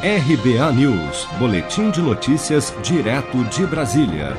RBA 0.00 0.72
News, 0.74 1.26
Boletim 1.40 1.90
de 1.90 2.00
Notícias, 2.00 2.72
direto 2.84 3.42
de 3.46 3.66
Brasília. 3.66 4.36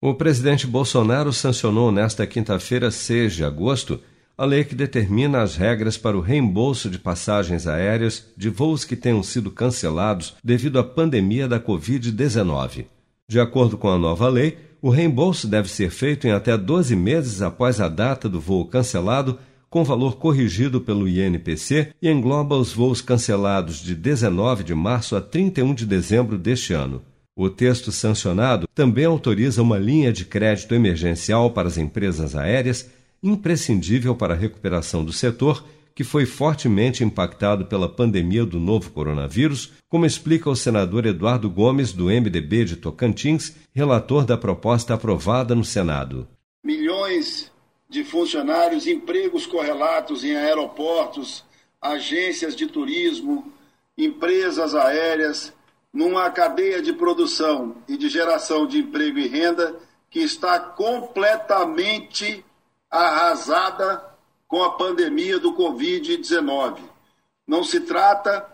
O 0.00 0.14
presidente 0.14 0.66
Bolsonaro 0.66 1.34
sancionou 1.34 1.92
nesta 1.92 2.26
quinta-feira, 2.26 2.90
6 2.90 3.34
de 3.34 3.44
agosto, 3.44 4.00
a 4.38 4.46
lei 4.46 4.64
que 4.64 4.74
determina 4.74 5.42
as 5.42 5.54
regras 5.54 5.98
para 5.98 6.16
o 6.16 6.22
reembolso 6.22 6.88
de 6.88 6.98
passagens 6.98 7.66
aéreas 7.66 8.32
de 8.34 8.48
voos 8.48 8.82
que 8.82 8.96
tenham 8.96 9.22
sido 9.22 9.50
cancelados 9.50 10.34
devido 10.42 10.78
à 10.78 10.82
pandemia 10.82 11.46
da 11.46 11.60
Covid-19. 11.60 12.86
De 13.28 13.38
acordo 13.38 13.76
com 13.76 13.90
a 13.90 13.98
nova 13.98 14.30
lei, 14.30 14.56
o 14.80 14.88
reembolso 14.88 15.46
deve 15.46 15.68
ser 15.68 15.90
feito 15.90 16.26
em 16.26 16.32
até 16.32 16.56
12 16.56 16.96
meses 16.96 17.42
após 17.42 17.82
a 17.82 17.88
data 17.90 18.30
do 18.30 18.40
voo 18.40 18.64
cancelado 18.64 19.38
com 19.70 19.84
valor 19.84 20.16
corrigido 20.16 20.80
pelo 20.80 21.08
INPC 21.08 21.94
e 22.02 22.10
engloba 22.10 22.56
os 22.56 22.72
voos 22.72 23.00
cancelados 23.00 23.80
de 23.80 23.94
19 23.94 24.64
de 24.64 24.74
março 24.74 25.14
a 25.14 25.20
31 25.20 25.72
de 25.72 25.86
dezembro 25.86 26.36
deste 26.36 26.72
ano. 26.72 27.02
O 27.36 27.48
texto 27.48 27.92
sancionado 27.92 28.66
também 28.74 29.04
autoriza 29.04 29.62
uma 29.62 29.78
linha 29.78 30.12
de 30.12 30.24
crédito 30.24 30.74
emergencial 30.74 31.52
para 31.52 31.68
as 31.68 31.78
empresas 31.78 32.34
aéreas, 32.34 32.90
imprescindível 33.22 34.14
para 34.16 34.34
a 34.34 34.36
recuperação 34.36 35.04
do 35.04 35.12
setor, 35.12 35.64
que 35.94 36.02
foi 36.02 36.26
fortemente 36.26 37.04
impactado 37.04 37.66
pela 37.66 37.88
pandemia 37.88 38.44
do 38.44 38.58
novo 38.58 38.90
coronavírus, 38.90 39.72
como 39.88 40.04
explica 40.04 40.50
o 40.50 40.56
senador 40.56 41.06
Eduardo 41.06 41.48
Gomes, 41.48 41.92
do 41.92 42.06
MDB 42.06 42.64
de 42.64 42.76
Tocantins, 42.76 43.54
relator 43.72 44.24
da 44.24 44.36
proposta 44.36 44.94
aprovada 44.94 45.54
no 45.54 45.64
Senado. 45.64 46.26
Milhões 46.64 47.50
de 47.90 48.04
funcionários, 48.04 48.86
empregos 48.86 49.46
correlatos 49.46 50.22
em 50.22 50.36
aeroportos, 50.36 51.44
agências 51.82 52.54
de 52.54 52.68
turismo, 52.68 53.52
empresas 53.98 54.76
aéreas, 54.76 55.52
numa 55.92 56.30
cadeia 56.30 56.80
de 56.80 56.92
produção 56.92 57.78
e 57.88 57.96
de 57.96 58.08
geração 58.08 58.64
de 58.64 58.78
emprego 58.78 59.18
e 59.18 59.26
renda 59.26 59.74
que 60.08 60.20
está 60.20 60.60
completamente 60.60 62.44
arrasada 62.88 64.04
com 64.46 64.62
a 64.62 64.70
pandemia 64.70 65.40
do 65.40 65.52
Covid-19. 65.54 66.78
Não 67.44 67.64
se 67.64 67.80
trata 67.80 68.46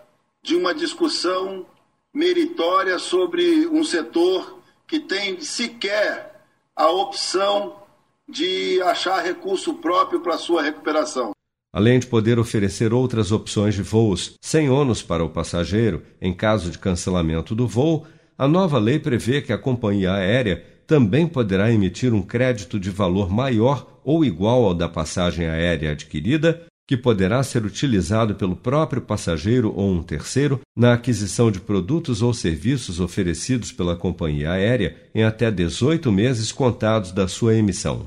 de 0.42 0.56
uma 0.56 0.74
discussão 0.74 1.66
meritória 2.12 2.98
sobre 2.98 3.66
um 3.66 3.84
setor 3.84 4.60
que 4.86 4.98
tem 4.98 5.38
sequer 5.42 6.40
a 6.74 6.90
opção 6.90 7.85
de 8.28 8.80
achar 8.82 9.22
recurso 9.22 9.74
próprio 9.74 10.20
para 10.20 10.38
sua 10.38 10.62
recuperação. 10.62 11.30
Além 11.72 11.98
de 11.98 12.06
poder 12.06 12.38
oferecer 12.38 12.92
outras 12.92 13.30
opções 13.32 13.74
de 13.74 13.82
voos 13.82 14.34
sem 14.40 14.70
ônus 14.70 15.02
para 15.02 15.24
o 15.24 15.28
passageiro 15.28 16.02
em 16.20 16.32
caso 16.32 16.70
de 16.70 16.78
cancelamento 16.78 17.54
do 17.54 17.66
voo, 17.66 18.06
a 18.38 18.48
nova 18.48 18.78
lei 18.78 18.98
prevê 18.98 19.40
que 19.42 19.52
a 19.52 19.58
companhia 19.58 20.12
aérea 20.14 20.64
também 20.86 21.26
poderá 21.26 21.70
emitir 21.70 22.14
um 22.14 22.22
crédito 22.22 22.78
de 22.78 22.90
valor 22.90 23.30
maior 23.30 24.00
ou 24.04 24.24
igual 24.24 24.64
ao 24.64 24.74
da 24.74 24.88
passagem 24.88 25.46
aérea 25.46 25.92
adquirida, 25.92 26.64
que 26.86 26.96
poderá 26.96 27.42
ser 27.42 27.64
utilizado 27.64 28.34
pelo 28.34 28.54
próprio 28.54 29.02
passageiro 29.02 29.72
ou 29.74 29.90
um 29.90 30.02
terceiro 30.02 30.60
na 30.74 30.92
aquisição 30.92 31.50
de 31.50 31.60
produtos 31.60 32.22
ou 32.22 32.32
serviços 32.32 33.00
oferecidos 33.00 33.72
pela 33.72 33.96
companhia 33.96 34.52
aérea 34.52 34.96
em 35.14 35.24
até 35.24 35.50
18 35.50 36.12
meses 36.12 36.52
contados 36.52 37.10
da 37.10 37.26
sua 37.26 37.54
emissão. 37.54 38.06